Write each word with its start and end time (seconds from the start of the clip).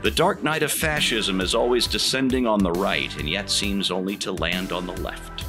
The 0.00 0.12
dark 0.12 0.44
night 0.44 0.62
of 0.62 0.70
fascism 0.70 1.40
is 1.40 1.56
always 1.56 1.88
descending 1.88 2.46
on 2.46 2.62
the 2.62 2.70
right, 2.70 3.12
and 3.18 3.28
yet 3.28 3.50
seems 3.50 3.90
only 3.90 4.16
to 4.18 4.30
land 4.30 4.70
on 4.70 4.86
the 4.86 4.92
left. 4.92 5.44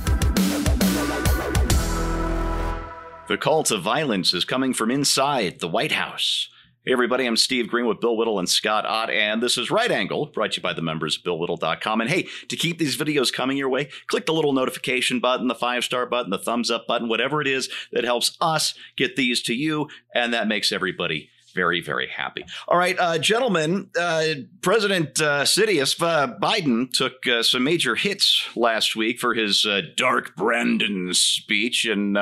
The 3.28 3.38
call 3.38 3.62
to 3.66 3.78
violence 3.78 4.34
is 4.34 4.46
coming 4.46 4.74
from 4.74 4.90
inside 4.90 5.60
the 5.60 5.68
White 5.68 5.92
House. 5.92 6.50
Hey, 6.84 6.94
everybody, 6.94 7.28
I'm 7.28 7.38
Steve 7.38 7.68
Green 7.68 7.86
with 7.86 8.02
Bill 8.02 8.18
Whittle 8.18 8.40
and 8.40 8.50
Scott 8.50 8.88
Ott, 8.88 9.12
and 9.12 9.44
this 9.44 9.56
is 9.56 9.70
Right 9.70 9.92
Angle, 9.92 10.26
brought 10.34 10.54
to 10.54 10.58
you 10.58 10.64
by 10.64 10.74
the 10.74 10.82
members 10.82 11.18
of 11.18 11.22
BillWhittle.com. 11.22 12.02
And 12.02 12.10
hey, 12.10 12.28
to 12.48 12.56
keep 12.56 12.80
these 12.80 12.98
videos 12.98 13.32
coming 13.32 13.56
your 13.56 13.70
way, 13.70 13.90
click 14.08 14.26
the 14.26 14.34
little 14.34 14.54
notification 14.54 15.20
button, 15.20 15.48
the 15.48 15.54
five 15.54 15.84
star 15.84 16.08
button, 16.08 16.32
the 16.32 16.40
thumbs 16.40 16.72
up 16.72 16.88
button, 16.88 17.08
whatever 17.08 17.40
it 17.40 17.48
is 17.48 17.70
that 17.92 18.04
helps 18.04 18.36
us 18.42 18.74
get 18.98 19.16
these 19.16 19.44
to 19.44 19.54
you, 19.54 19.90
and 20.16 20.34
that 20.34 20.48
makes 20.48 20.72
everybody 20.72 21.30
very, 21.54 21.82
very 21.82 22.08
happy. 22.08 22.44
All 22.68 22.78
right, 22.78 22.98
uh, 23.00 23.18
gentlemen, 23.18 23.90
uh, 24.00 24.24
President 24.62 25.22
uh, 25.22 25.44
Sidious 25.44 26.02
uh, 26.02 26.34
Biden 26.40 26.92
took 26.92 27.26
uh, 27.28 27.44
some 27.44 27.64
major 27.64 27.96
hits 27.96 28.48
last 28.56 28.96
week 28.96 29.20
for 29.20 29.34
his 29.34 29.66
uh, 29.66 29.82
Dark 29.96 30.36
Brandon 30.36 31.14
speech 31.14 31.86
in 31.86 32.18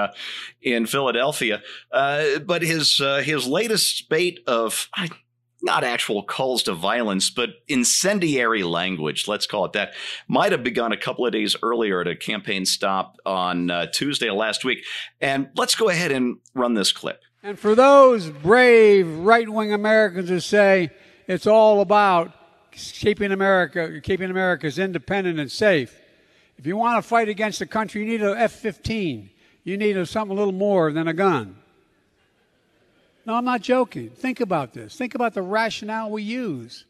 in 0.62 0.86
Philadelphia, 0.86 1.62
but 1.92 2.62
his 2.62 3.02
his 3.24 3.48
latest 3.48 3.98
spate 3.98 4.40
of. 4.48 4.90
Not 5.64 5.84
actual 5.84 6.22
calls 6.22 6.62
to 6.64 6.76
violence, 6.76 7.32
but 7.32 7.50
incendiary 7.68 8.62
language, 8.62 9.28
let's 9.28 9.48
call 9.48 9.66
it 9.66 9.74
that, 9.74 9.94
might 10.28 10.52
have 10.52 10.64
begun 10.64 10.92
a 10.92 10.98
couple 10.98 11.26
of 11.26 11.32
days 11.32 11.56
earlier 11.64 12.00
at 12.00 12.08
a 12.08 12.16
campaign 12.16 12.64
stop 12.64 13.18
on 13.26 13.72
Tuesday 13.92 14.30
last 14.30 14.64
week. 14.64 14.86
And 15.20 15.50
let's 15.56 15.74
go 15.74 15.90
ahead 15.90 16.12
and 16.12 16.38
run 16.54 16.76
this 16.76 16.92
clip. 16.92 17.22
And 17.44 17.58
for 17.58 17.76
those 17.76 18.30
brave 18.30 19.08
right 19.20 19.48
wing 19.48 19.72
Americans 19.74 20.30
who 20.30 20.40
say 20.40 20.90
it's 21.28 21.48
all 21.48 21.82
about 21.82 22.34
keeping 22.72 23.32
America, 23.32 24.02
keeping 24.02 24.30
America's 24.30 24.80
independent 24.80 25.40
and 25.40 25.52
safe, 25.52 25.98
if 26.58 26.66
you 26.66 26.76
want 26.76 27.02
to 27.04 27.08
fight 27.08 27.30
against 27.30 27.60
the 27.60 27.68
country, 27.68 28.02
you 28.02 28.08
need 28.08 28.22
an 28.22 28.38
F 28.38 28.54
15. 28.54 29.30
You 29.64 29.78
need 29.78 29.98
a, 29.98 30.06
something 30.06 30.36
a 30.36 30.40
little 30.40 30.54
more 30.54 30.92
than 30.92 31.08
a 31.08 31.14
gun. 31.14 31.58
No, 33.26 33.36
I'm 33.36 33.46
not 33.46 33.62
joking. 33.62 34.10
Think 34.10 34.40
about 34.40 34.74
this. 34.74 34.96
Think 34.96 35.14
about 35.14 35.34
the 35.34 35.42
rationale 35.42 36.10
we 36.10 36.24
use. 36.24 36.86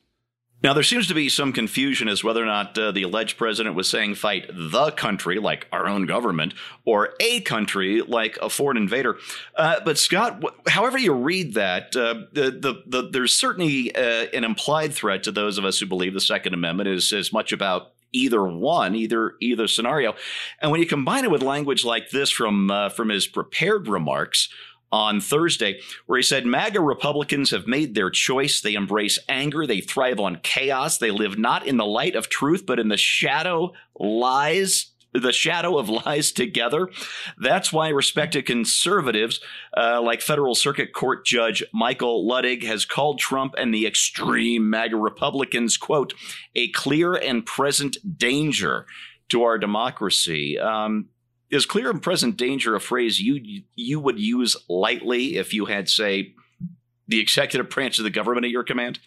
Now, 0.63 0.73
there 0.73 0.83
seems 0.83 1.07
to 1.07 1.13
be 1.13 1.29
some 1.29 1.53
confusion 1.53 2.07
as 2.07 2.23
whether 2.23 2.41
or 2.41 2.47
not 2.47 2.75
uh, 2.77 2.91
the 2.91 3.03
alleged 3.03 3.37
president 3.37 3.75
was 3.75 3.87
saying 3.87 4.15
fight 4.15 4.49
the 4.51 4.91
country, 4.91 5.37
like 5.37 5.67
our 5.71 5.87
own 5.87 6.07
government, 6.07 6.55
or 6.83 7.13
a 7.19 7.41
country, 7.41 8.01
like 8.01 8.39
a 8.41 8.49
foreign 8.49 8.77
invader. 8.77 9.17
Uh, 9.55 9.79
but, 9.85 9.99
Scott, 9.99 10.43
wh- 10.43 10.69
however 10.69 10.97
you 10.97 11.13
read 11.13 11.53
that, 11.53 11.95
uh, 11.95 12.25
the, 12.33 12.51
the, 12.51 12.83
the, 12.87 13.09
there's 13.09 13.35
certainly 13.35 13.95
uh, 13.95 14.25
an 14.33 14.43
implied 14.43 14.93
threat 14.93 15.23
to 15.23 15.31
those 15.31 15.59
of 15.59 15.65
us 15.65 15.79
who 15.79 15.85
believe 15.85 16.15
the 16.15 16.19
Second 16.19 16.55
Amendment 16.55 16.89
is 16.89 17.13
as 17.13 17.31
much 17.31 17.51
about 17.51 17.93
either 18.11 18.43
one, 18.43 18.95
either 18.95 19.35
either 19.41 19.67
scenario. 19.67 20.15
And 20.61 20.71
when 20.71 20.79
you 20.79 20.87
combine 20.87 21.23
it 21.23 21.31
with 21.31 21.43
language 21.43 21.85
like 21.85 22.09
this 22.09 22.31
from 22.31 22.71
uh, 22.71 22.89
from 22.89 23.09
his 23.09 23.27
prepared 23.27 23.87
remarks, 23.87 24.49
on 24.91 25.19
Thursday, 25.19 25.79
where 26.05 26.17
he 26.17 26.23
said 26.23 26.45
MAGA 26.45 26.79
Republicans 26.79 27.51
have 27.51 27.67
made 27.67 27.93
their 27.93 28.09
choice. 28.09 28.61
They 28.61 28.73
embrace 28.73 29.19
anger. 29.27 29.67
They 29.67 29.81
thrive 29.81 30.19
on 30.19 30.39
chaos. 30.43 30.97
They 30.97 31.11
live 31.11 31.37
not 31.37 31.67
in 31.67 31.77
the 31.77 31.85
light 31.85 32.15
of 32.15 32.29
truth, 32.29 32.65
but 32.65 32.79
in 32.79 32.87
the 32.87 32.97
shadow 32.97 33.73
lies. 33.99 34.91
The 35.13 35.31
shadow 35.33 35.77
of 35.77 35.89
lies 35.89 36.31
together. 36.31 36.89
That's 37.39 37.73
why 37.73 37.89
respected 37.89 38.45
conservatives, 38.45 39.39
uh, 39.75 40.01
like 40.01 40.21
federal 40.21 40.53
circuit 40.53 40.93
court 40.93 41.25
judge 41.25 41.63
Michael 41.73 42.27
Luttig, 42.27 42.63
has 42.63 42.85
called 42.85 43.17
Trump 43.17 43.55
and 43.57 43.73
the 43.73 43.87
extreme 43.87 44.69
MAGA 44.69 44.97
Republicans, 44.97 45.75
quote, 45.75 46.13
a 46.55 46.69
clear 46.69 47.13
and 47.13 47.45
present 47.45 47.97
danger 48.17 48.85
to 49.29 49.43
our 49.43 49.57
democracy. 49.57 50.59
Um, 50.59 51.07
is 51.49 51.65
clear 51.65 51.89
and 51.89 52.01
present 52.01 52.37
danger 52.37 52.75
a 52.75 52.79
phrase 52.79 53.19
you 53.19 53.63
you 53.75 53.99
would 53.99 54.19
use 54.19 54.57
lightly 54.67 55.37
if 55.37 55.53
you 55.53 55.65
had, 55.65 55.89
say, 55.89 56.33
the 57.07 57.19
executive 57.19 57.69
branch 57.69 57.97
of 57.97 58.03
the 58.03 58.09
government 58.09 58.45
at 58.45 58.51
your 58.51 58.63
command? 58.63 58.99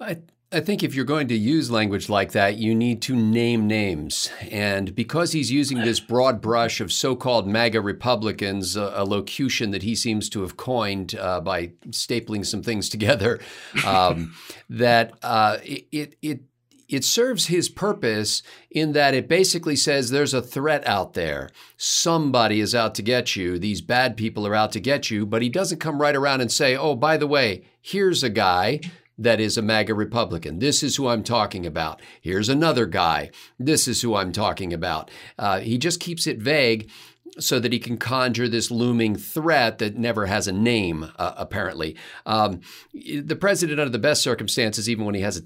I 0.00 0.18
I 0.52 0.60
think 0.60 0.84
if 0.84 0.94
you're 0.94 1.04
going 1.04 1.26
to 1.28 1.36
use 1.36 1.72
language 1.72 2.08
like 2.08 2.30
that, 2.32 2.56
you 2.56 2.72
need 2.72 3.02
to 3.02 3.16
name 3.16 3.66
names. 3.66 4.30
And 4.48 4.94
because 4.94 5.32
he's 5.32 5.50
using 5.50 5.78
this 5.78 5.98
broad 5.98 6.40
brush 6.40 6.80
of 6.80 6.92
so 6.92 7.16
called 7.16 7.48
MAGA 7.48 7.80
Republicans, 7.80 8.76
a, 8.76 8.92
a, 8.94 9.04
locution 9.04 9.72
that 9.72 9.82
he 9.82 9.96
seems 9.96 10.28
to 10.30 10.42
have 10.42 10.56
coined 10.56 11.16
uh, 11.16 11.40
by 11.40 11.72
stapling 11.88 12.46
some 12.46 12.62
things 12.62 12.88
together, 12.88 13.40
um, 13.84 14.34
that 14.70 15.14
uh, 15.22 15.58
it, 15.64 16.14
it 16.22 16.42
it 16.88 17.04
serves 17.04 17.46
his 17.46 17.68
purpose 17.68 18.42
in 18.70 18.92
that 18.92 19.14
it 19.14 19.28
basically 19.28 19.76
says 19.76 20.10
there's 20.10 20.34
a 20.34 20.42
threat 20.42 20.86
out 20.86 21.14
there. 21.14 21.50
Somebody 21.76 22.60
is 22.60 22.74
out 22.74 22.94
to 22.96 23.02
get 23.02 23.36
you. 23.36 23.58
These 23.58 23.80
bad 23.80 24.16
people 24.16 24.46
are 24.46 24.54
out 24.54 24.72
to 24.72 24.80
get 24.80 25.10
you. 25.10 25.26
But 25.26 25.42
he 25.42 25.48
doesn't 25.48 25.80
come 25.80 26.00
right 26.00 26.16
around 26.16 26.40
and 26.40 26.52
say, 26.52 26.76
oh, 26.76 26.94
by 26.94 27.16
the 27.16 27.26
way, 27.26 27.64
here's 27.80 28.22
a 28.22 28.30
guy 28.30 28.80
that 29.18 29.40
is 29.40 29.56
a 29.56 29.62
MAGA 29.62 29.94
Republican. 29.94 30.58
This 30.58 30.82
is 30.82 30.96
who 30.96 31.08
I'm 31.08 31.22
talking 31.22 31.64
about. 31.64 32.00
Here's 32.20 32.48
another 32.48 32.86
guy. 32.86 33.30
This 33.58 33.88
is 33.88 34.02
who 34.02 34.14
I'm 34.14 34.32
talking 34.32 34.72
about. 34.72 35.10
Uh, 35.38 35.60
he 35.60 35.78
just 35.78 36.00
keeps 36.00 36.26
it 36.26 36.38
vague 36.38 36.90
so 37.38 37.58
that 37.58 37.72
he 37.72 37.78
can 37.78 37.96
conjure 37.96 38.48
this 38.48 38.70
looming 38.70 39.16
threat 39.16 39.78
that 39.78 39.96
never 39.96 40.26
has 40.26 40.46
a 40.48 40.52
name, 40.52 41.10
uh, 41.18 41.34
apparently. 41.36 41.96
Um, 42.24 42.60
the 42.92 43.36
president, 43.36 43.80
under 43.80 43.90
the 43.90 43.98
best 43.98 44.22
circumstances, 44.22 44.88
even 44.88 45.04
when 45.04 45.14
he 45.14 45.20
has 45.22 45.36
a, 45.36 45.42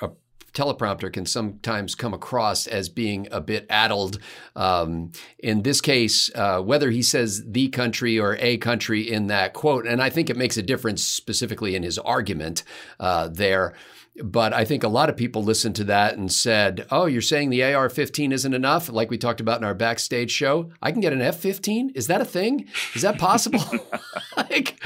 a 0.00 0.10
teleprompter 0.52 1.12
can 1.12 1.26
sometimes 1.26 1.94
come 1.94 2.14
across 2.14 2.66
as 2.66 2.88
being 2.88 3.28
a 3.30 3.40
bit 3.40 3.66
addled. 3.68 4.18
Um, 4.56 5.12
in 5.38 5.62
this 5.62 5.80
case, 5.80 6.30
uh, 6.34 6.60
whether 6.60 6.90
he 6.90 7.02
says 7.02 7.42
the 7.46 7.68
country 7.68 8.18
or 8.18 8.36
a 8.36 8.56
country 8.58 9.10
in 9.10 9.28
that 9.28 9.52
quote, 9.52 9.86
and 9.86 10.02
I 10.02 10.10
think 10.10 10.30
it 10.30 10.36
makes 10.36 10.56
a 10.56 10.62
difference 10.62 11.04
specifically 11.04 11.74
in 11.74 11.82
his 11.82 11.98
argument 11.98 12.62
uh, 12.98 13.28
there. 13.28 13.74
But 14.22 14.52
I 14.52 14.64
think 14.64 14.82
a 14.82 14.88
lot 14.88 15.08
of 15.08 15.16
people 15.16 15.42
listened 15.42 15.76
to 15.76 15.84
that 15.84 16.16
and 16.16 16.32
said, 16.32 16.86
Oh, 16.90 17.06
you're 17.06 17.22
saying 17.22 17.50
the 17.50 17.62
AR 17.62 17.88
15 17.88 18.32
isn't 18.32 18.54
enough? 18.54 18.88
Like 18.88 19.08
we 19.08 19.16
talked 19.16 19.40
about 19.40 19.58
in 19.58 19.64
our 19.64 19.74
backstage 19.74 20.30
show. 20.30 20.70
I 20.82 20.90
can 20.92 21.00
get 21.00 21.12
an 21.12 21.22
F 21.22 21.36
15? 21.36 21.92
Is 21.94 22.08
that 22.08 22.20
a 22.20 22.24
thing? 22.24 22.66
Is 22.94 23.02
that 23.02 23.18
possible? 23.18 23.62
like, 24.36 24.82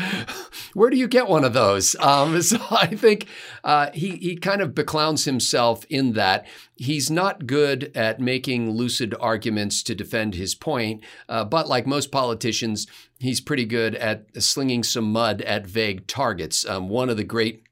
where 0.75 0.91
do 0.91 0.97
you 0.97 1.09
get 1.09 1.27
one 1.27 1.45
of 1.45 1.53
those? 1.53 1.97
Um, 1.97 2.41
so 2.43 2.59
I 2.71 2.87
think 2.87 3.27
uh, 3.65 3.91
he, 3.93 4.17
he 4.17 4.37
kind 4.37 4.61
of 4.61 4.75
beclowns 4.75 5.25
himself 5.25 5.85
in 5.89 6.13
that. 6.13 6.47
He's 6.77 7.11
not 7.11 7.47
good 7.47 7.93
at 7.95 8.21
making 8.21 8.73
lucid 8.73 9.15
arguments 9.21 9.83
to 9.85 9.95
defend 9.95 10.35
his 10.35 10.55
point, 10.55 11.03
uh, 11.29 11.45
but 11.45 11.69
like 11.69 11.87
most 11.87 12.13
politicians, 12.13 12.87
he's 13.19 13.41
pretty 13.41 13.65
good 13.65 13.95
at 13.95 14.43
slinging 14.43 14.83
some 14.83 15.13
mud 15.13 15.41
at 15.43 15.67
vague 15.67 16.07
targets. 16.07 16.67
Um, 16.69 16.89
one 16.89 17.09
of 17.09 17.17
the 17.17 17.25
great 17.25 17.65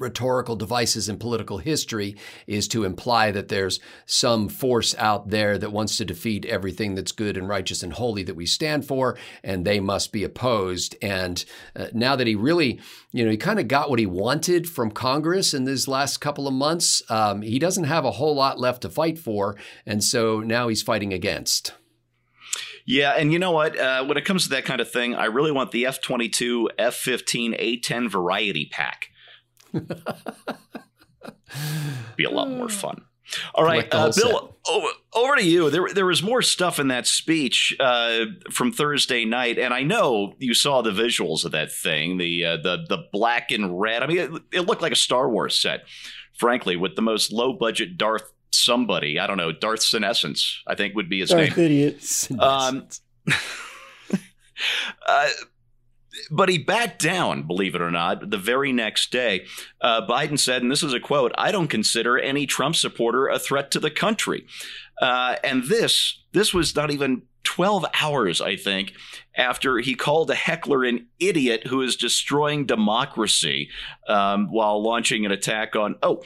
rhetorical 0.00 0.56
devices 0.56 1.08
in 1.08 1.18
political 1.18 1.58
history 1.58 2.16
is 2.46 2.66
to 2.68 2.84
imply 2.84 3.30
that 3.30 3.48
there's 3.48 3.78
some 4.06 4.48
force 4.48 4.94
out 4.96 5.28
there 5.28 5.58
that 5.58 5.72
wants 5.72 5.96
to 5.98 6.04
defeat 6.04 6.46
everything 6.46 6.94
that's 6.94 7.12
good 7.12 7.36
and 7.36 7.48
righteous 7.48 7.82
and 7.82 7.92
holy 7.92 8.22
that 8.24 8.34
we 8.34 8.46
stand 8.46 8.84
for, 8.84 9.16
and 9.44 9.64
they 9.64 9.78
must 9.78 10.10
be 10.10 10.24
opposed. 10.24 10.96
And 11.02 11.44
uh, 11.76 11.86
now 11.92 12.16
that 12.16 12.26
he 12.26 12.34
really, 12.34 12.80
you 13.12 13.24
know, 13.24 13.30
he 13.30 13.36
kind 13.36 13.60
of 13.60 13.68
got 13.68 13.90
what 13.90 13.98
he 13.98 14.06
wanted 14.06 14.68
from 14.68 14.90
Congress 14.90 15.52
in 15.54 15.66
these 15.66 15.86
last 15.86 16.16
couple 16.18 16.48
of 16.48 16.54
months, 16.54 17.02
um, 17.10 17.42
he 17.42 17.58
doesn't 17.58 17.84
have 17.84 18.04
a 18.04 18.12
whole 18.12 18.34
lot 18.34 18.58
left 18.58 18.82
to 18.82 18.88
fight 18.88 19.18
for. 19.18 19.56
And 19.84 20.02
so 20.02 20.40
now 20.40 20.68
he's 20.68 20.82
fighting 20.82 21.12
against. 21.12 21.74
Yeah, 22.86 23.10
and 23.10 23.32
you 23.32 23.38
know 23.38 23.52
what? 23.52 23.78
Uh, 23.78 24.04
when 24.04 24.16
it 24.16 24.24
comes 24.24 24.44
to 24.44 24.50
that 24.50 24.64
kind 24.64 24.80
of 24.80 24.90
thing, 24.90 25.14
I 25.14 25.26
really 25.26 25.52
want 25.52 25.70
the 25.70 25.86
F 25.86 26.00
22, 26.00 26.70
F 26.78 26.94
15, 26.94 27.54
A 27.58 27.76
10 27.78 28.08
variety 28.08 28.66
pack 28.66 29.09
Be 32.16 32.24
a 32.24 32.30
lot 32.30 32.50
more 32.50 32.68
fun. 32.68 33.04
All 33.54 33.64
right, 33.64 33.86
uh, 33.92 34.12
Bill, 34.14 34.56
over, 34.68 34.86
over, 35.14 35.36
to 35.36 35.44
you. 35.44 35.70
There, 35.70 35.88
there 35.94 36.06
was 36.06 36.22
more 36.22 36.42
stuff 36.42 36.78
in 36.78 36.88
that 36.88 37.06
speech 37.06 37.74
uh, 37.80 38.26
from 38.50 38.72
Thursday 38.72 39.24
night, 39.24 39.58
and 39.58 39.72
I 39.72 39.82
know 39.82 40.34
you 40.38 40.54
saw 40.54 40.82
the 40.82 40.90
visuals 40.90 41.44
of 41.44 41.52
that 41.52 41.72
thing 41.72 42.18
the 42.18 42.44
uh, 42.44 42.56
the 42.56 42.84
the 42.88 42.98
black 43.12 43.50
and 43.50 43.80
red. 43.80 44.02
I 44.02 44.06
mean, 44.06 44.18
it, 44.18 44.42
it, 44.52 44.60
looked 44.62 44.82
like 44.82 44.92
a 44.92 44.96
Star 44.96 45.28
Wars 45.28 45.60
set, 45.60 45.80
frankly, 46.38 46.76
with 46.76 46.96
the 46.96 47.02
most 47.02 47.32
low 47.32 47.52
budget 47.52 47.96
Darth 47.96 48.30
somebody. 48.52 49.18
I 49.18 49.26
don't 49.26 49.36
know, 49.36 49.52
Darth 49.52 49.82
Senescence, 49.82 50.62
I 50.66 50.74
think 50.74 50.94
would 50.94 51.08
be 51.08 51.20
his 51.20 51.30
Darth 51.30 51.56
name. 51.56 51.66
Idiot. 51.66 52.28
Um, 52.38 52.88
uh, 55.06 55.28
but 56.30 56.48
he 56.48 56.58
backed 56.58 57.02
down, 57.02 57.46
believe 57.46 57.74
it 57.74 57.82
or 57.82 57.90
not, 57.90 58.30
the 58.30 58.38
very 58.38 58.72
next 58.72 59.12
day. 59.12 59.46
Uh, 59.80 60.06
Biden 60.06 60.38
said, 60.38 60.62
and 60.62 60.70
this 60.70 60.82
is 60.82 60.92
a 60.92 61.00
quote 61.00 61.32
I 61.36 61.52
don't 61.52 61.68
consider 61.68 62.18
any 62.18 62.46
Trump 62.46 62.76
supporter 62.76 63.28
a 63.28 63.38
threat 63.38 63.70
to 63.72 63.80
the 63.80 63.90
country. 63.90 64.46
Uh, 65.00 65.36
and 65.42 65.64
this, 65.64 66.22
this 66.32 66.52
was 66.52 66.76
not 66.76 66.90
even 66.90 67.22
12 67.44 67.86
hours, 68.00 68.40
I 68.40 68.56
think, 68.56 68.92
after 69.34 69.78
he 69.78 69.94
called 69.94 70.30
a 70.30 70.34
heckler 70.34 70.84
an 70.84 71.06
idiot 71.18 71.66
who 71.66 71.80
is 71.82 71.96
destroying 71.96 72.66
democracy 72.66 73.70
um, 74.08 74.52
while 74.52 74.82
launching 74.82 75.24
an 75.24 75.32
attack 75.32 75.74
on. 75.74 75.96
Oh, 76.02 76.22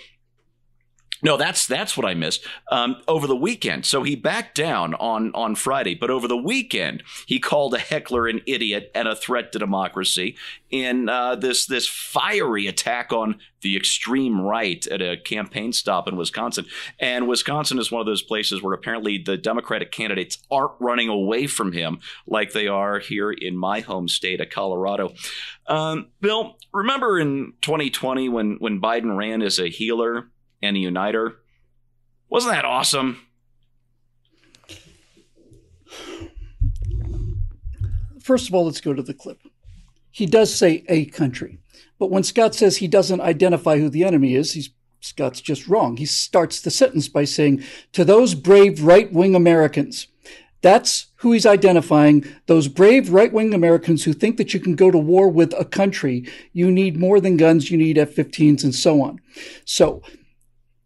no, 1.25 1.38
that's 1.38 1.67
that's 1.67 1.97
what 1.97 2.06
I 2.06 2.12
missed 2.12 2.47
um, 2.71 2.97
over 3.09 3.26
the 3.26 3.35
weekend. 3.35 3.87
So 3.87 4.03
he 4.03 4.15
backed 4.15 4.55
down 4.55 4.94
on 4.94 5.32
on 5.35 5.55
Friday, 5.55 5.94
but 5.94 6.11
over 6.11 6.29
the 6.29 6.37
weekend 6.37 7.03
he 7.26 7.41
called 7.41 7.73
a 7.73 7.79
heckler 7.79 8.29
an 8.29 8.43
idiot 8.47 8.91
and 8.94 9.09
a 9.09 9.17
threat 9.17 9.50
to 9.53 9.59
democracy 9.59 10.37
in 10.71 11.09
uh, 11.09 11.35
this 11.37 11.67
this 11.67 11.88
fiery 11.88 12.67
attack 12.67 13.11
on 13.11 13.38
the 13.62 13.75
extreme 13.75 14.38
right 14.38 14.87
at 14.88 15.00
a 15.00 15.17
campaign 15.17 15.73
stop 15.73 16.06
in 16.06 16.17
Wisconsin. 16.17 16.67
And 17.00 17.26
Wisconsin 17.26 17.79
is 17.79 17.91
one 17.91 18.00
of 18.00 18.06
those 18.06 18.23
places 18.23 18.62
where 18.62 18.75
apparently 18.75 19.17
the 19.17 19.38
Democratic 19.38 19.91
candidates 19.91 20.37
aren't 20.50 20.73
running 20.79 21.09
away 21.09 21.47
from 21.47 21.73
him 21.73 22.00
like 22.26 22.53
they 22.53 22.69
are 22.69 22.99
here 22.99 23.32
in 23.32 23.56
my 23.56 23.81
home 23.81 24.09
state 24.09 24.43
of 24.43 24.50
Colorado. 24.50 25.15
Um, 25.67 26.09
Bill, 26.21 26.59
remember 26.75 27.19
in 27.19 27.55
2020 27.62 28.29
when 28.29 28.56
when 28.59 28.82
Biden 28.82 29.17
ran 29.17 29.41
as 29.41 29.59
a 29.59 29.71
healer 29.71 30.29
and 30.62 30.76
a 30.76 30.80
uniter. 30.80 31.36
Wasn't 32.28 32.54
that 32.54 32.64
awesome? 32.64 33.26
First 38.20 38.48
of 38.48 38.54
all, 38.54 38.64
let's 38.64 38.80
go 38.80 38.94
to 38.94 39.02
the 39.02 39.14
clip. 39.14 39.38
He 40.10 40.26
does 40.26 40.54
say 40.54 40.84
a 40.88 41.06
country, 41.06 41.58
but 41.98 42.10
when 42.10 42.22
Scott 42.22 42.54
says 42.54 42.76
he 42.76 42.88
doesn't 42.88 43.20
identify 43.20 43.78
who 43.78 43.88
the 43.88 44.04
enemy 44.04 44.34
is, 44.34 44.52
he's 44.52 44.70
Scott's 45.04 45.42
just 45.42 45.68
wrong. 45.68 45.98
He 45.98 46.06
starts 46.06 46.62
the 46.62 46.70
sentence 46.70 47.08
by 47.08 47.24
saying, 47.24 47.62
To 47.92 48.06
those 48.06 48.34
brave 48.34 48.82
right 48.82 49.12
wing 49.12 49.34
Americans. 49.34 50.06
That's 50.62 51.08
who 51.16 51.32
he's 51.32 51.44
identifying. 51.44 52.24
Those 52.46 52.68
brave 52.68 53.10
right 53.10 53.30
wing 53.30 53.52
Americans 53.52 54.04
who 54.04 54.14
think 54.14 54.38
that 54.38 54.54
you 54.54 54.60
can 54.60 54.74
go 54.74 54.90
to 54.90 54.96
war 54.96 55.28
with 55.28 55.52
a 55.58 55.66
country. 55.66 56.26
You 56.54 56.72
need 56.72 56.98
more 56.98 57.20
than 57.20 57.36
guns. 57.36 57.70
You 57.70 57.76
need 57.76 57.98
F 57.98 58.14
15s 58.14 58.64
and 58.64 58.74
so 58.74 59.02
on. 59.02 59.20
So 59.66 60.02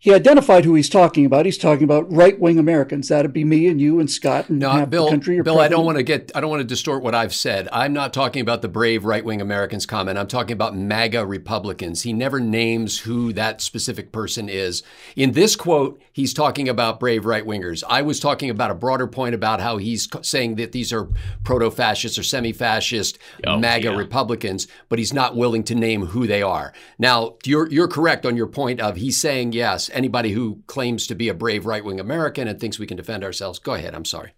he 0.01 0.15
identified 0.15 0.65
who 0.65 0.77
he's 0.77 0.89
talking 0.89 1.27
about. 1.27 1.45
He's 1.45 1.59
talking 1.59 1.83
about 1.83 2.11
right 2.13 2.39
wing 2.39 2.57
Americans. 2.57 3.09
That'd 3.09 3.33
be 3.33 3.43
me 3.43 3.67
and 3.67 3.81
you 3.81 3.99
and 3.99 4.09
Scott 4.09 4.49
and 4.49 4.61
no, 4.61 4.87
Bill. 4.87 5.11
Bill, 5.11 5.19
president. 5.19 5.59
I 5.59 5.67
don't 5.67 5.85
want 5.85 5.97
to 5.97 6.05
get. 6.05 6.31
I 6.37 6.41
don't 6.41 6.51
want 6.51 6.61
to 6.61 6.65
distort 6.65 7.03
what 7.03 7.17
I've 7.17 7.35
said. 7.35 7.69
I'm 7.73 7.93
not 7.93 8.13
talking 8.13 8.41
about 8.41 8.63
the 8.63 8.69
brave 8.69 9.05
right 9.05 9.25
wing 9.25 9.41
Americans 9.41 9.87
comment. 9.87 10.17
I'm 10.17 10.29
talking 10.29 10.53
about 10.53 10.77
MAGA 10.77 11.27
Republicans. 11.27 12.03
He 12.03 12.13
never 12.13 12.39
names 12.39 13.01
who 13.01 13.33
that 13.33 13.61
specific 13.61 14.13
person 14.13 14.49
is. 14.49 14.85
In 15.17 15.33
this 15.33 15.57
quote, 15.57 16.01
he's 16.13 16.33
talking 16.33 16.69
about 16.69 17.01
brave 17.01 17.25
right 17.25 17.45
wingers. 17.45 17.83
I 17.89 18.03
was 18.03 18.21
talking 18.21 18.51
about 18.51 18.71
a 18.71 18.77
broader 18.77 19.09
point 19.09 19.35
about 19.35 19.61
how 19.61 19.79
he's 19.79 20.09
saying 20.23 20.55
that 20.57 20.71
these 20.71 20.93
are 20.93 21.09
proto 21.43 21.73
fascist 21.73 22.17
or 22.21 22.23
semi 22.23 22.53
fascist 22.53 23.19
oh, 23.45 23.59
MAGA 23.59 23.91
yeah. 23.91 23.97
Republicans, 23.97 24.69
but 24.89 25.01
he's 25.01 25.13
not 25.13 25.35
willing 25.35 25.65
to 25.65 25.75
name 25.75 26.07
who 26.07 26.29
they 26.29 26.41
are. 26.41 26.73
Now, 27.01 27.35
you're 27.45 27.69
you're 27.69 27.89
correct 27.89 28.25
on 28.25 28.37
your 28.37 28.47
point 28.47 28.79
of 28.79 28.95
he's 28.95 29.21
saying 29.21 29.55
yes 29.55 29.89
anybody 29.99 30.33
who 30.33 30.63
claims 30.67 31.07
to 31.09 31.15
be 31.15 31.29
a 31.29 31.35
brave 31.35 31.67
right 31.67 31.85
wing 31.85 32.01
American 32.01 32.49
and 32.49 32.59
thinks 32.59 32.79
we 32.79 32.87
can 32.87 32.97
defend 32.97 33.23
ourselves. 33.23 33.59
Go 33.59 33.75
ahead. 33.75 33.95
I'm 33.95 34.07
sorry. 34.07 34.33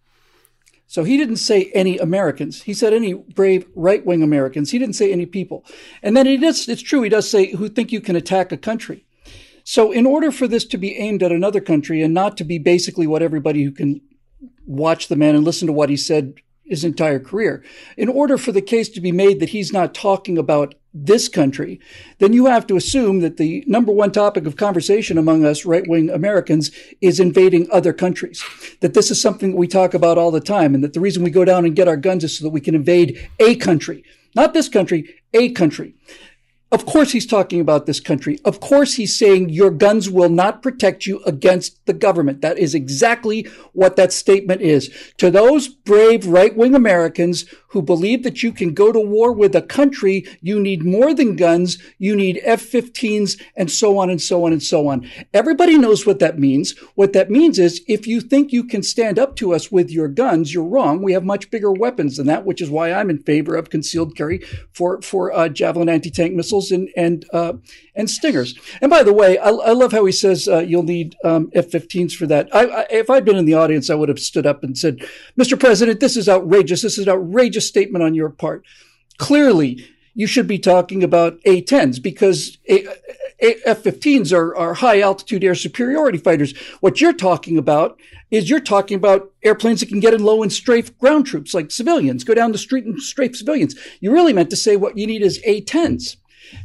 So 0.88 1.04
he 1.04 1.16
didn't 1.16 1.36
say 1.36 1.70
any 1.72 1.98
Americans. 1.98 2.62
He 2.62 2.74
said 2.74 2.92
any 2.92 3.14
brave 3.14 3.64
right 3.76 4.04
wing 4.04 4.24
Americans. 4.24 4.72
He 4.72 4.78
didn't 4.78 4.96
say 4.96 5.12
any 5.12 5.26
people. 5.26 5.64
And 6.02 6.16
then 6.16 6.26
he 6.26 6.36
does, 6.36 6.68
it's 6.68 6.82
true, 6.82 7.02
he 7.02 7.08
does 7.08 7.30
say 7.30 7.52
who 7.52 7.68
think 7.68 7.92
you 7.92 8.00
can 8.00 8.16
attack 8.16 8.50
a 8.50 8.56
country. 8.56 9.04
So 9.62 9.92
in 9.92 10.04
order 10.04 10.32
for 10.32 10.48
this 10.48 10.64
to 10.64 10.78
be 10.78 10.96
aimed 10.96 11.22
at 11.22 11.30
another 11.30 11.60
country 11.60 12.02
and 12.02 12.12
not 12.12 12.36
to 12.38 12.44
be 12.44 12.58
basically 12.58 13.06
what 13.06 13.22
everybody 13.22 13.62
who 13.62 13.70
can 13.70 14.00
watch 14.66 15.06
the 15.06 15.14
man 15.14 15.36
and 15.36 15.44
listen 15.44 15.66
to 15.68 15.72
what 15.72 15.90
he 15.90 15.96
said 15.96 16.34
his 16.70 16.84
entire 16.84 17.19
career. 17.19 17.62
In 17.96 18.08
order 18.08 18.38
for 18.38 18.52
the 18.52 18.62
case 18.62 18.88
to 18.90 19.00
be 19.00 19.12
made 19.12 19.40
that 19.40 19.50
he's 19.50 19.72
not 19.72 19.93
talking 19.93 20.38
about 20.38 20.75
this 20.94 21.28
country, 21.28 21.81
then 22.19 22.32
you 22.32 22.46
have 22.46 22.67
to 22.69 22.76
assume 22.76 23.20
that 23.20 23.37
the 23.37 23.62
number 23.67 23.93
one 23.93 24.12
topic 24.12 24.46
of 24.46 24.56
conversation 24.56 25.19
among 25.19 25.44
us 25.44 25.64
right 25.64 25.87
wing 25.87 26.08
Americans 26.11 26.70
is 27.00 27.20
invading 27.20 27.69
other 27.70 27.93
countries. 27.93 28.43
That 28.81 28.94
this 28.94 29.11
is 29.11 29.20
something 29.20 29.50
that 29.50 29.56
we 29.56 29.69
talk 29.69 29.94
about 29.94 30.17
all 30.17 30.31
the 30.31 30.40
time, 30.40 30.75
and 30.75 30.82
that 30.82 30.94
the 30.94 31.00
reason 31.00 31.22
we 31.22 31.31
go 31.31 31.44
down 31.44 31.64
and 31.64 31.76
get 31.76 31.88
our 31.88 31.96
guns 31.96 32.25
is 32.25 32.38
so 32.38 32.44
that 32.44 32.50
we 32.50 32.61
can 32.61 32.75
invade 32.75 33.28
a 33.38 33.56
country. 33.56 34.05
Not 34.34 34.55
this 34.55 34.69
country, 34.69 35.16
a 35.34 35.50
country. 35.50 35.94
Of 36.72 36.87
course, 36.87 37.11
he's 37.11 37.26
talking 37.26 37.61
about 37.61 37.87
this 37.87 37.99
country. 37.99 38.38
Of 38.44 38.61
course, 38.61 38.94
he's 38.94 39.19
saying 39.19 39.49
your 39.49 39.72
guns 39.72 40.08
will 40.08 40.28
not 40.28 40.62
protect 40.62 41.05
you 41.05 41.20
against 41.25 41.84
the 41.87 41.93
government. 41.93 42.43
That 42.43 42.58
is 42.58 42.76
exactly 42.76 43.49
what 43.72 43.96
that 43.96 44.12
statement 44.12 44.61
is. 44.61 44.88
To 45.17 45.32
those 45.32 45.67
brave 45.67 46.26
right 46.26 46.56
wing 46.56 46.76
Americans 46.76 47.44
who 47.70 47.82
believe 47.82 48.22
that 48.22 48.44
you 48.44 48.52
can 48.52 48.72
go 48.72 48.93
to 48.93 49.00
war 49.00 49.32
with 49.32 49.55
a 49.56 49.62
country, 49.62 50.25
you 50.40 50.61
need 50.61 50.84
more 50.84 51.12
than 51.12 51.34
guns. 51.34 51.78
You 51.99 52.14
need 52.14 52.40
F-15s 52.44 53.40
and 53.56 53.69
so 53.69 53.99
on 53.99 54.08
and 54.08 54.20
so 54.20 54.44
on 54.44 54.52
and 54.52 54.62
so 54.62 54.87
on. 54.87 55.08
Everybody 55.34 55.76
knows 55.76 56.06
what 56.06 56.20
that 56.20 56.38
means. 56.38 56.78
What 56.94 57.12
that 57.14 57.31
means 57.31 57.58
is 57.58 57.82
if 57.88 58.06
you 58.06 58.20
think 58.20 58.52
you 58.52 58.62
can 58.62 58.84
stand 58.84 59.19
up 59.19 59.34
to 59.37 59.55
us 59.55 59.73
with 59.73 59.90
your 59.90 60.08
guns, 60.08 60.55
you're 60.55 60.64
wrong. 60.64 61.02
We 61.02 61.14
have 61.14 61.25
much 61.25 61.50
bigger 61.50 61.73
weapons 61.73 62.16
than 62.16 62.28
that, 62.28 62.44
which 62.44 62.61
is 62.61 62.70
why 62.70 62.93
I'm 62.93 63.11
in 63.11 63.19
favor 63.19 63.56
of 63.56 63.70
concealed 63.70 64.16
carry 64.16 64.38
for, 64.73 65.02
for 65.02 65.32
uh, 65.32 65.49
Javelin 65.49 65.88
anti-tank 65.88 66.34
missiles 66.34 66.59
and, 66.70 66.88
and, 66.96 67.24
uh, 67.32 67.54
and 67.94 68.10
Stingers. 68.10 68.58
And 68.80 68.90
by 68.90 69.02
the 69.02 69.12
way, 69.12 69.38
I, 69.38 69.50
I 69.50 69.72
love 69.72 69.92
how 69.92 70.04
he 70.04 70.12
says 70.12 70.48
uh, 70.48 70.58
you'll 70.58 70.82
need 70.82 71.16
um, 71.24 71.50
F-15s 71.54 72.12
for 72.12 72.26
that. 72.26 72.54
I, 72.54 72.64
I, 72.66 72.86
if 72.90 73.08
I'd 73.08 73.24
been 73.24 73.36
in 73.36 73.44
the 73.44 73.54
audience, 73.54 73.88
I 73.88 73.94
would 73.94 74.08
have 74.08 74.20
stood 74.20 74.46
up 74.46 74.62
and 74.62 74.76
said, 74.76 74.98
Mr. 75.38 75.58
President, 75.58 76.00
this 76.00 76.16
is 76.16 76.28
outrageous. 76.28 76.82
This 76.82 76.98
is 76.98 77.08
outrageous 77.08 77.30
outrageous 77.30 77.68
statement 77.68 78.02
on 78.02 78.14
your 78.14 78.30
part. 78.30 78.64
Clearly, 79.18 79.86
you 80.14 80.26
should 80.26 80.46
be 80.46 80.58
talking 80.58 81.04
about 81.04 81.38
A-10s 81.44 82.02
because 82.02 82.58
F-15s 82.68 84.32
are, 84.32 84.56
are 84.56 84.74
high 84.74 85.00
altitude 85.00 85.44
air 85.44 85.54
superiority 85.54 86.18
fighters. 86.18 86.56
What 86.80 87.00
you're 87.00 87.12
talking 87.12 87.56
about 87.56 87.98
is 88.30 88.50
you're 88.50 88.60
talking 88.60 88.96
about 88.96 89.30
airplanes 89.42 89.80
that 89.80 89.88
can 89.88 90.00
get 90.00 90.14
in 90.14 90.22
low 90.22 90.42
and 90.42 90.52
strafe 90.52 90.96
ground 90.98 91.26
troops 91.26 91.54
like 91.54 91.70
civilians, 91.70 92.24
go 92.24 92.34
down 92.34 92.52
the 92.52 92.58
street 92.58 92.84
and 92.84 93.00
strafe 93.00 93.36
civilians. 93.36 93.76
You 94.00 94.12
really 94.12 94.32
meant 94.32 94.50
to 94.50 94.56
say 94.56 94.76
what 94.76 94.98
you 94.98 95.06
need 95.06 95.22
is 95.22 95.40
A-10s. 95.44 96.16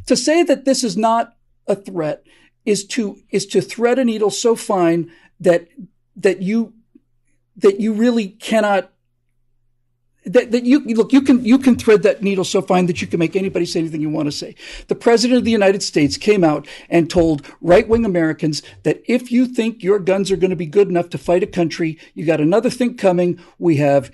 To 0.06 0.16
say 0.16 0.42
that 0.42 0.64
this 0.64 0.84
is 0.84 0.96
not 0.96 1.36
a 1.66 1.76
threat 1.76 2.24
is 2.64 2.84
to, 2.86 3.20
is 3.30 3.46
to 3.46 3.60
thread 3.60 3.98
a 3.98 4.04
needle 4.04 4.30
so 4.30 4.56
fine 4.56 5.10
that, 5.40 5.68
that 6.16 6.42
you, 6.42 6.74
that 7.56 7.80
you 7.80 7.92
really 7.92 8.28
cannot 8.28 8.90
that, 10.26 10.50
that 10.50 10.64
you 10.64 10.80
look 10.80 11.12
you 11.12 11.22
can 11.22 11.44
you 11.44 11.58
can 11.58 11.76
thread 11.76 12.02
that 12.02 12.22
needle 12.22 12.44
so 12.44 12.60
fine 12.60 12.86
that 12.86 13.00
you 13.00 13.06
can 13.06 13.20
make 13.20 13.36
anybody 13.36 13.64
say 13.64 13.80
anything 13.80 14.00
you 14.00 14.10
want 14.10 14.26
to 14.26 14.32
say. 14.32 14.54
The 14.88 14.94
president 14.94 15.38
of 15.38 15.44
the 15.44 15.50
united 15.50 15.82
states 15.82 16.16
came 16.16 16.42
out 16.42 16.66
and 16.90 17.08
told 17.08 17.46
right-wing 17.60 18.04
americans 18.04 18.62
that 18.82 19.02
if 19.06 19.30
you 19.30 19.46
think 19.46 19.82
your 19.82 19.98
guns 19.98 20.30
are 20.32 20.36
going 20.36 20.50
to 20.50 20.56
be 20.56 20.66
good 20.66 20.88
enough 20.88 21.10
to 21.10 21.18
fight 21.18 21.42
a 21.42 21.46
country 21.46 21.98
you 22.14 22.26
got 22.26 22.40
another 22.40 22.70
thing 22.70 22.96
coming. 22.96 23.40
We 23.58 23.76
have 23.76 24.10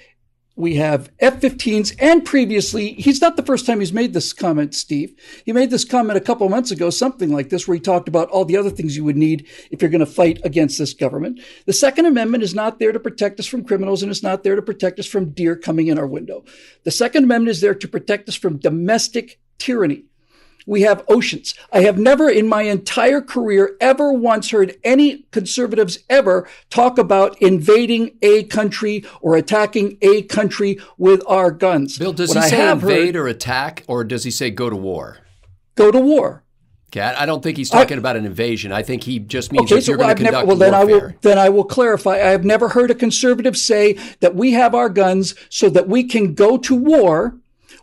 we 0.54 0.75
have 0.76 1.11
F-15s 1.18 1.94
and 1.99 2.25
previously, 2.25 2.92
he's 2.94 3.21
not 3.21 3.37
the 3.37 3.42
first 3.42 3.64
time 3.64 3.80
he's 3.80 3.92
made 3.92 4.12
this 4.12 4.32
comment, 4.32 4.75
Steve. 4.75 5.14
He 5.44 5.52
made 5.52 5.71
this 5.71 5.85
comment 5.85 6.18
a 6.18 6.21
couple 6.21 6.49
months 6.49 6.71
ago, 6.71 6.90
something 6.90 7.32
like 7.32 7.49
this, 7.49 7.66
where 7.66 7.75
he 7.75 7.80
talked 7.80 8.06
about 8.06 8.28
all 8.28 8.44
the 8.44 8.56
other 8.56 8.71
things 8.71 8.97
you 8.97 9.04
would 9.04 9.16
need 9.16 9.49
if 9.71 9.80
you're 9.80 9.90
going 9.90 10.00
to 10.00 10.06
fight 10.06 10.40
against 10.44 10.78
this 10.78 10.92
government. 10.92 11.40
The 11.64 11.73
Second 11.73 12.06
Amendment 12.06 12.42
is 12.42 12.54
not 12.54 12.78
there 12.78 12.92
to 12.92 13.00
protect 13.00 13.40
us 13.40 13.47
from 13.47 13.64
criminals 13.64 14.02
and 14.02 14.11
it's 14.11 14.23
not 14.23 14.42
there 14.42 14.56
to 14.56 14.62
protect 14.62 14.99
us 14.99 15.06
from 15.06 15.30
deer 15.30 15.56
coming 15.56 15.87
in 15.87 15.99
our 15.99 16.06
window. 16.06 16.44
The 16.85 16.90
Second 16.90 17.25
Amendment 17.25 17.50
is 17.50 17.61
there 17.61 17.75
to 17.75 17.88
protect 17.88 18.28
us 18.28 18.37
from 18.37 18.59
domestic 18.59 19.40
tyranny. 19.59 20.04
We 20.66 20.83
have 20.83 21.04
oceans. 21.09 21.54
I 21.73 21.81
have 21.81 21.99
never 21.99 22.28
in 22.28 22.47
my 22.49 22.62
entire 22.62 23.21
career 23.21 23.76
ever 23.81 24.12
once 24.12 24.50
heard 24.50 24.76
any 24.85 25.25
conservatives 25.31 25.99
ever 26.09 26.49
talk 26.71 26.99
about 26.99 27.40
invading 27.40 28.16
a 28.23 28.45
country 28.45 29.04
or 29.21 29.37
attacking 29.37 29.99
a 30.00 30.23
country 30.23 30.78
with 30.99 31.23
our 31.26 31.50
guns. 31.50 31.99
Bill, 31.99 32.12
does 32.12 32.35
what 32.35 32.45
he 32.45 32.50
say 32.50 32.71
invade 32.71 33.16
or 33.16 33.26
attack, 33.26 33.85
or 33.87 34.04
does 34.04 34.25
he 34.25 34.31
say 34.31 34.50
go 34.50 34.71
to 34.71 34.76
war? 34.76 35.19
Go 35.75 35.90
to 35.90 35.99
war. 35.99 36.45
Cat, 36.92 37.19
I 37.19 37.25
don't 37.25 37.42
think 37.42 37.57
he's 37.57 37.71
talking 37.71 37.97
I, 37.97 38.00
about 38.00 38.16
an 38.16 38.26
invasion. 38.26 38.71
I 38.71 38.83
think 38.83 39.04
he 39.04 39.19
just 39.19 39.50
means 39.50 39.73
okay, 39.73 39.81
so 39.81 39.92
you're 39.92 39.99
going 39.99 40.11
to 40.11 40.14
conduct 40.14 40.35
never, 40.35 40.47
well, 40.47 40.57
then 40.57 40.73
warfare. 40.73 41.00
I 41.00 41.07
will 41.07 41.19
then 41.23 41.38
I 41.38 41.49
will 41.49 41.64
clarify. 41.64 42.16
I 42.16 42.28
have 42.28 42.45
never 42.45 42.69
heard 42.69 42.90
a 42.90 42.95
conservative 42.95 43.57
say 43.57 43.95
that 44.21 44.35
we 44.35 44.52
have 44.52 44.75
our 44.75 44.90
guns 44.90 45.35
so 45.49 45.71
that 45.71 45.88
we 45.88 46.04
can 46.04 46.35
go 46.35 46.59
to 46.59 46.75
war 46.75 47.38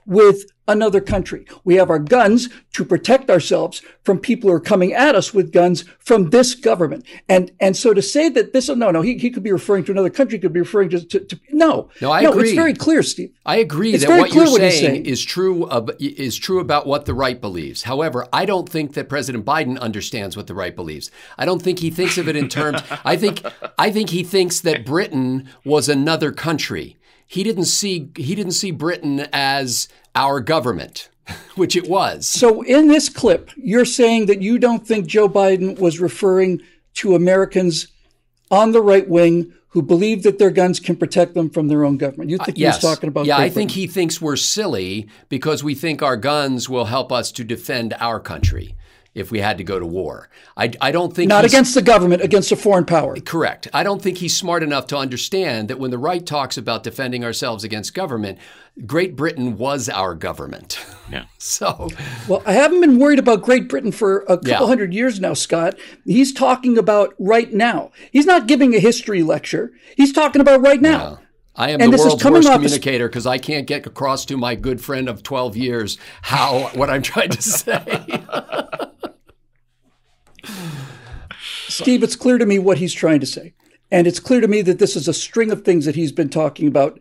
with 0.09 0.45
another 0.67 0.99
country. 0.99 1.45
We 1.63 1.75
have 1.75 1.89
our 1.89 1.99
guns 1.99 2.49
to 2.73 2.83
protect 2.83 3.29
ourselves 3.29 3.81
from 4.03 4.19
people 4.19 4.49
who 4.49 4.55
are 4.55 4.59
coming 4.59 4.91
at 4.91 5.15
us 5.15 5.33
with 5.33 5.51
guns 5.51 5.83
from 5.99 6.31
this 6.31 6.55
government. 6.55 7.05
And, 7.27 7.51
and 7.59 7.77
so 7.77 7.93
to 7.93 8.01
say 8.01 8.27
that 8.29 8.51
this, 8.51 8.69
no, 8.69 8.89
no, 8.89 9.01
he, 9.01 9.17
he 9.17 9.29
could 9.29 9.43
be 9.43 9.51
referring 9.51 9.83
to 9.85 9.91
another 9.91 10.09
country, 10.09 10.39
could 10.39 10.53
be 10.53 10.59
referring 10.59 10.89
to, 10.89 11.05
to, 11.05 11.19
to 11.19 11.39
no. 11.51 11.89
No, 12.01 12.11
I 12.11 12.21
no, 12.21 12.31
agree. 12.31 12.49
It's 12.49 12.55
very 12.55 12.73
clear, 12.73 13.03
Steve. 13.03 13.33
I 13.45 13.57
agree 13.57 13.93
it's 13.93 14.05
that 14.05 14.19
what 14.19 14.33
you're 14.33 14.47
saying, 14.47 14.71
saying, 14.71 15.05
is 15.05 15.23
true, 15.23 15.67
of, 15.67 15.91
is 15.99 16.37
true 16.37 16.59
about 16.59 16.87
what 16.87 17.05
the 17.05 17.13
right 17.13 17.39
believes. 17.39 17.83
However, 17.83 18.27
I 18.33 18.45
don't 18.45 18.67
think 18.67 18.95
that 18.95 19.09
President 19.09 19.45
Biden 19.45 19.79
understands 19.79 20.35
what 20.35 20.47
the 20.47 20.55
right 20.55 20.75
believes. 20.75 21.11
I 21.37 21.45
don't 21.45 21.61
think 21.61 21.79
he 21.79 21.91
thinks 21.91 22.17
of 22.17 22.27
it 22.27 22.35
in 22.35 22.49
terms, 22.49 22.81
I 23.05 23.15
think, 23.15 23.43
I 23.77 23.91
think 23.91 24.09
he 24.09 24.23
thinks 24.23 24.59
that 24.61 24.85
Britain 24.85 25.49
was 25.63 25.87
another 25.87 26.31
country 26.31 26.95
he 27.29 27.43
didn't 27.43 27.65
see 27.65 28.11
he 28.15 28.33
didn't 28.33 28.53
see 28.53 28.71
Britain 28.71 29.27
as 29.31 29.87
our 30.15 30.39
government, 30.39 31.09
which 31.55 31.75
it 31.75 31.87
was. 31.87 32.27
So 32.27 32.61
in 32.61 32.87
this 32.87 33.09
clip, 33.09 33.51
you're 33.55 33.85
saying 33.85 34.27
that 34.27 34.41
you 34.41 34.57
don't 34.57 34.85
think 34.85 35.07
Joe 35.07 35.29
Biden 35.29 35.79
was 35.79 35.99
referring 35.99 36.61
to 36.95 37.15
Americans 37.15 37.87
on 38.51 38.71
the 38.71 38.81
right 38.81 39.07
wing 39.07 39.53
who 39.69 39.81
believe 39.83 40.23
that 40.23 40.39
their 40.39 40.49
guns 40.49 40.79
can 40.79 40.95
protect 40.95 41.35
them 41.35 41.49
from 41.49 41.67
their 41.67 41.85
own 41.85 41.97
government. 41.97 42.31
You 42.31 42.37
think 42.37 42.49
uh, 42.49 42.53
yes. 42.55 42.81
he 42.81 42.87
was 42.87 42.95
talking 42.95 43.07
about? 43.07 43.25
Yeah, 43.27 43.37
I 43.37 43.49
think 43.49 43.71
he 43.71 43.85
thinks 43.85 44.19
we're 44.19 44.35
silly 44.35 45.07
because 45.29 45.63
we 45.63 45.75
think 45.75 46.01
our 46.01 46.17
guns 46.17 46.67
will 46.67 46.85
help 46.85 47.11
us 47.11 47.31
to 47.33 47.43
defend 47.43 47.93
our 47.99 48.19
country 48.19 48.75
if 49.15 49.31
we 49.31 49.39
had 49.39 49.57
to 49.57 49.63
go 49.63 49.79
to 49.79 49.85
war. 49.85 50.29
I, 50.55 50.71
I 50.81 50.91
don't 50.91 51.15
think 51.15 51.29
not 51.29 51.45
against 51.45 51.73
the 51.73 51.81
government, 51.81 52.21
against 52.21 52.51
a 52.51 52.55
foreign 52.55 52.85
power. 52.85 53.15
Correct. 53.19 53.67
I 53.73 53.83
don't 53.83 54.01
think 54.01 54.19
he's 54.19 54.35
smart 54.35 54.63
enough 54.63 54.87
to 54.87 54.97
understand 54.97 55.67
that 55.69 55.79
when 55.79 55.91
the 55.91 55.97
right 55.97 56.25
talks 56.25 56.57
about 56.57 56.83
defending 56.83 57.23
ourselves 57.23 57.63
against 57.63 57.93
government, 57.93 58.37
Great 58.85 59.15
Britain 59.15 59.57
was 59.57 59.89
our 59.89 60.15
government. 60.15 60.79
Yeah. 61.11 61.25
so, 61.37 61.89
well, 62.27 62.43
I 62.45 62.53
haven't 62.53 62.81
been 62.81 62.99
worried 62.99 63.19
about 63.19 63.41
Great 63.41 63.67
Britain 63.67 63.91
for 63.91 64.21
a 64.21 64.37
couple 64.37 64.49
yeah. 64.49 64.57
hundred 64.67 64.93
years 64.93 65.19
now, 65.19 65.33
Scott. 65.33 65.77
He's 66.05 66.31
talking 66.31 66.77
about 66.77 67.13
right 67.19 67.51
now. 67.51 67.91
He's 68.11 68.25
not 68.25 68.47
giving 68.47 68.75
a 68.75 68.79
history 68.79 69.23
lecture. 69.23 69.71
He's 69.97 70.13
talking 70.13 70.41
about 70.41 70.61
right 70.61 70.81
now. 70.81 71.19
Yeah. 71.19 71.25
I 71.55 71.71
am 71.71 71.81
and 71.81 71.91
the 71.91 71.97
world's 71.97 72.23
worst 72.23 72.49
communicator 72.49 73.09
because 73.09 73.27
I 73.27 73.37
can't 73.37 73.67
get 73.67 73.85
across 73.85 74.23
to 74.25 74.37
my 74.37 74.55
good 74.55 74.79
friend 74.79 75.09
of 75.09 75.23
12 75.23 75.57
years 75.57 75.97
how 76.21 76.69
what 76.73 76.89
I'm 76.89 77.01
trying 77.01 77.31
to 77.31 77.41
say. 77.41 77.83
Steve, 81.67 82.03
it's 82.03 82.15
clear 82.15 82.37
to 82.37 82.45
me 82.45 82.59
what 82.59 82.77
he's 82.77 82.93
trying 82.93 83.19
to 83.19 83.25
say. 83.25 83.53
And 83.91 84.05
it's 84.05 84.19
clear 84.19 84.41
to 84.41 84.47
me 84.47 84.61
that 84.63 84.79
this 84.79 84.95
is 84.95 85.07
a 85.07 85.13
string 85.13 85.51
of 85.51 85.63
things 85.63 85.85
that 85.85 85.95
he's 85.95 86.11
been 86.11 86.29
talking 86.29 86.67
about, 86.67 86.99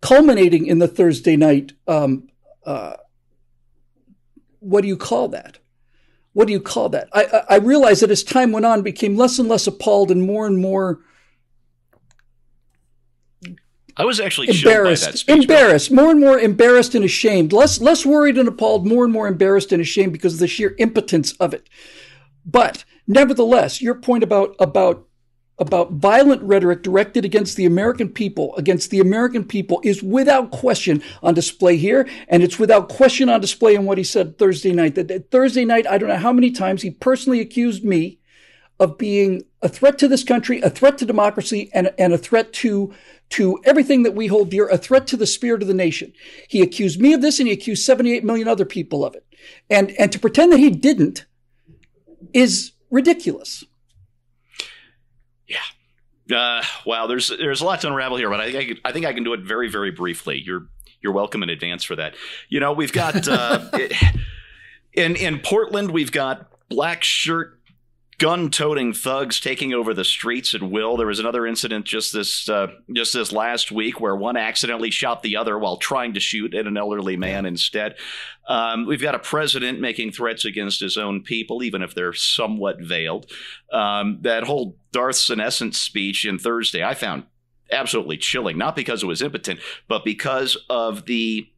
culminating 0.00 0.66
in 0.66 0.78
the 0.78 0.88
Thursday 0.88 1.36
night. 1.36 1.72
Um, 1.86 2.28
uh, 2.66 2.96
what 4.60 4.82
do 4.82 4.88
you 4.88 4.96
call 4.96 5.28
that? 5.28 5.58
What 6.34 6.46
do 6.46 6.52
you 6.52 6.60
call 6.60 6.88
that? 6.90 7.08
I, 7.12 7.44
I 7.48 7.56
realize 7.56 8.00
that 8.00 8.10
as 8.10 8.22
time 8.22 8.52
went 8.52 8.66
on, 8.66 8.82
became 8.82 9.16
less 9.16 9.38
and 9.38 9.48
less 9.48 9.66
appalled 9.66 10.10
and 10.10 10.22
more 10.22 10.46
and 10.46 10.58
more. 10.58 11.00
I 13.94 14.06
was 14.06 14.20
actually 14.20 14.48
embarrassed, 14.48 15.18
speech, 15.18 15.42
embarrassed, 15.42 15.90
more 15.90 16.10
and 16.10 16.20
more 16.20 16.38
embarrassed 16.38 16.94
and 16.94 17.04
ashamed. 17.04 17.52
Less, 17.52 17.80
less 17.80 18.06
worried 18.06 18.38
and 18.38 18.48
appalled, 18.48 18.86
more 18.86 19.04
and 19.04 19.12
more 19.12 19.28
embarrassed 19.28 19.70
and 19.72 19.82
ashamed 19.82 20.14
because 20.14 20.34
of 20.34 20.40
the 20.40 20.46
sheer 20.46 20.74
impotence 20.78 21.32
of 21.32 21.52
it. 21.52 21.68
But 22.44 22.84
nevertheless, 23.06 23.80
your 23.80 23.94
point 23.94 24.22
about 24.24 24.56
about 24.58 25.06
about 25.58 25.92
violent 25.92 26.42
rhetoric 26.42 26.82
directed 26.82 27.24
against 27.24 27.56
the 27.56 27.66
American 27.66 28.08
people, 28.08 28.54
against 28.56 28.90
the 28.90 29.00
American 29.00 29.44
people, 29.44 29.80
is 29.84 30.02
without 30.02 30.50
question 30.50 31.02
on 31.22 31.34
display 31.34 31.76
here, 31.76 32.08
and 32.28 32.42
it's 32.42 32.58
without 32.58 32.88
question 32.88 33.28
on 33.28 33.40
display 33.40 33.74
in 33.74 33.84
what 33.84 33.98
he 33.98 34.04
said 34.04 34.38
Thursday 34.38 34.72
night. 34.72 34.94
That 34.96 35.30
Thursday 35.30 35.64
night, 35.64 35.86
I 35.86 35.98
don't 35.98 36.08
know 36.08 36.16
how 36.16 36.32
many 36.32 36.50
times 36.50 36.82
he 36.82 36.90
personally 36.90 37.40
accused 37.40 37.84
me 37.84 38.18
of 38.80 38.98
being 38.98 39.44
a 39.60 39.68
threat 39.68 39.98
to 39.98 40.08
this 40.08 40.24
country, 40.24 40.60
a 40.60 40.70
threat 40.70 40.98
to 40.98 41.06
democracy, 41.06 41.70
and, 41.72 41.92
and 41.98 42.12
a 42.12 42.18
threat 42.18 42.52
to 42.54 42.92
to 43.30 43.58
everything 43.64 44.02
that 44.02 44.14
we 44.14 44.26
hold 44.26 44.50
dear, 44.50 44.68
a 44.68 44.76
threat 44.76 45.06
to 45.06 45.16
the 45.16 45.26
spirit 45.26 45.62
of 45.62 45.68
the 45.68 45.72
nation. 45.72 46.12
He 46.48 46.60
accused 46.60 47.00
me 47.00 47.14
of 47.14 47.22
this, 47.22 47.38
and 47.38 47.46
he 47.46 47.54
accused 47.54 47.84
78 47.84 48.24
million 48.24 48.48
other 48.48 48.66
people 48.66 49.04
of 49.04 49.14
it. 49.14 49.24
And 49.70 49.92
and 49.92 50.10
to 50.12 50.18
pretend 50.18 50.52
that 50.52 50.58
he 50.58 50.70
didn't 50.70 51.26
is 52.32 52.72
ridiculous. 52.90 53.64
Yeah. 55.46 56.36
Uh, 56.36 56.62
wow. 56.86 57.06
There's 57.06 57.28
there's 57.28 57.60
a 57.60 57.64
lot 57.64 57.80
to 57.82 57.88
unravel 57.88 58.16
here, 58.16 58.30
but 58.30 58.40
I 58.40 58.52
think 58.52 58.80
I, 58.84 58.88
I 58.88 58.92
think 58.92 59.06
I 59.06 59.12
can 59.12 59.24
do 59.24 59.32
it 59.32 59.40
very 59.40 59.68
very 59.68 59.90
briefly. 59.90 60.40
You're 60.44 60.68
you're 61.00 61.12
welcome 61.12 61.42
in 61.42 61.50
advance 61.50 61.84
for 61.84 61.96
that. 61.96 62.14
You 62.48 62.60
know, 62.60 62.72
we've 62.72 62.92
got 62.92 63.26
uh, 63.28 63.68
in 64.92 65.16
in 65.16 65.40
Portland, 65.40 65.90
we've 65.90 66.12
got 66.12 66.48
black 66.68 67.02
shirt 67.02 67.58
gun-toting 68.22 68.92
thugs 68.92 69.40
taking 69.40 69.74
over 69.74 69.92
the 69.92 70.04
streets 70.04 70.54
at 70.54 70.62
will. 70.62 70.96
There 70.96 71.08
was 71.08 71.18
another 71.18 71.44
incident 71.44 71.86
just 71.86 72.12
this 72.12 72.48
uh, 72.48 72.68
just 72.94 73.14
this 73.14 73.32
last 73.32 73.72
week 73.72 73.98
where 73.98 74.14
one 74.14 74.36
accidentally 74.36 74.92
shot 74.92 75.24
the 75.24 75.36
other 75.36 75.58
while 75.58 75.76
trying 75.76 76.14
to 76.14 76.20
shoot 76.20 76.54
at 76.54 76.68
an 76.68 76.76
elderly 76.76 77.16
man 77.16 77.46
instead. 77.46 77.96
Um, 78.46 78.86
we've 78.86 79.02
got 79.02 79.16
a 79.16 79.18
president 79.18 79.80
making 79.80 80.12
threats 80.12 80.44
against 80.44 80.78
his 80.78 80.96
own 80.96 81.24
people, 81.24 81.64
even 81.64 81.82
if 81.82 81.96
they're 81.96 82.12
somewhat 82.12 82.80
veiled. 82.80 83.28
Um, 83.72 84.18
that 84.22 84.44
whole 84.44 84.76
Darth 84.92 85.16
senescence 85.16 85.78
speech 85.78 86.24
in 86.24 86.38
Thursday, 86.38 86.84
I 86.84 86.94
found 86.94 87.24
absolutely 87.72 88.18
chilling. 88.18 88.56
Not 88.56 88.76
because 88.76 89.02
it 89.02 89.06
was 89.06 89.20
impotent, 89.20 89.58
but 89.88 90.04
because 90.04 90.56
of 90.70 91.06
the 91.06 91.48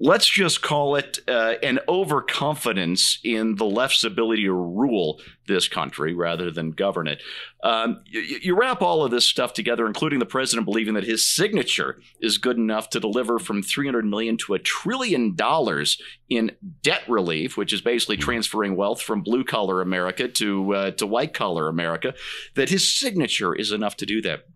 let's 0.00 0.28
just 0.28 0.60
call 0.60 0.96
it 0.96 1.18
uh, 1.28 1.54
an 1.62 1.78
overconfidence 1.88 3.20
in 3.22 3.54
the 3.56 3.64
left's 3.64 4.02
ability 4.02 4.42
to 4.42 4.52
rule 4.52 5.20
this 5.46 5.68
country 5.68 6.12
rather 6.14 6.50
than 6.50 6.72
govern 6.72 7.06
it. 7.06 7.22
Um, 7.62 8.02
you, 8.06 8.20
you, 8.20 8.56
wrap 8.56 8.82
all 8.82 9.04
of 9.04 9.10
this 9.10 9.28
stuff 9.28 9.52
together, 9.52 9.86
including 9.86 10.18
the 10.18 10.26
president 10.26 10.64
believing 10.64 10.94
that 10.94 11.04
his 11.04 11.26
signature 11.26 12.00
is 12.20 12.38
good 12.38 12.56
enough 12.56 12.90
to 12.90 13.00
deliver 13.00 13.38
from 13.38 13.62
300 13.62 14.04
million 14.04 14.36
to 14.38 14.54
a 14.54 14.58
trillion 14.58 15.34
dollars 15.34 16.00
in 16.28 16.52
debt 16.82 17.02
relief, 17.08 17.56
which 17.56 17.72
is 17.72 17.80
basically 17.80 18.16
transferring 18.16 18.74
wealth 18.74 19.00
from 19.00 19.22
blue 19.22 19.44
collar 19.44 19.80
America 19.80 20.26
to 20.28 20.74
uh, 20.74 20.90
to 20.92 21.06
white 21.06 21.34
collar 21.34 21.68
America. 21.68 22.14
That 22.56 22.68
his 22.68 22.92
signature 22.92 23.54
is 23.54 23.70
enough 23.70 23.96
to 23.98 24.06
do 24.06 24.20
that. 24.22 24.46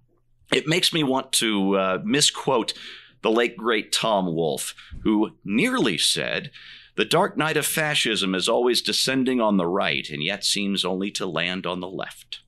It 0.52 0.66
makes 0.66 0.92
me 0.92 1.04
want 1.04 1.32
to 1.32 1.76
uh, 1.76 1.98
misquote 2.04 2.72
the 3.22 3.30
late 3.30 3.56
great 3.56 3.92
Tom 3.92 4.34
Wolfe, 4.34 4.74
who 5.02 5.32
nearly 5.44 5.98
said, 5.98 6.50
The 6.96 7.04
dark 7.04 7.36
night 7.36 7.56
of 7.56 7.66
fascism 7.66 8.34
is 8.34 8.48
always 8.48 8.82
descending 8.82 9.40
on 9.40 9.56
the 9.56 9.66
right, 9.66 10.08
and 10.10 10.22
yet 10.22 10.44
seems 10.44 10.84
only 10.84 11.10
to 11.12 11.26
land 11.26 11.66
on 11.66 11.80
the 11.80 11.88
left. 11.88 12.40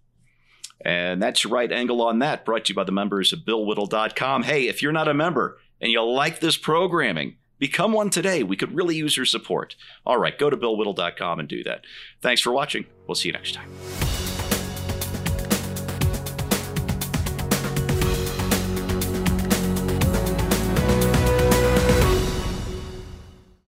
And 0.82 1.22
that's 1.22 1.44
your 1.44 1.52
right 1.52 1.70
angle 1.70 2.00
on 2.02 2.20
that, 2.20 2.44
brought 2.44 2.66
to 2.66 2.70
you 2.70 2.74
by 2.74 2.84
the 2.84 2.92
members 2.92 3.32
of 3.32 3.40
BillWhittle.com. 3.40 4.44
Hey, 4.44 4.68
if 4.68 4.82
you're 4.82 4.92
not 4.92 5.08
a 5.08 5.14
member 5.14 5.58
and 5.80 5.92
you 5.92 6.02
like 6.02 6.40
this 6.40 6.56
programming, 6.56 7.36
become 7.58 7.92
one 7.92 8.10
today. 8.10 8.42
We 8.42 8.56
could 8.56 8.74
really 8.74 8.96
use 8.96 9.16
your 9.16 9.26
support. 9.26 9.76
All 10.06 10.18
right, 10.18 10.38
go 10.38 10.48
to 10.48 10.56
BillWhittle.com 10.56 11.40
and 11.40 11.48
do 11.48 11.62
that. 11.64 11.84
Thanks 12.22 12.40
for 12.40 12.52
watching. 12.52 12.86
We'll 13.06 13.14
see 13.14 13.28
you 13.28 13.34
next 13.34 13.54
time. 13.54 13.70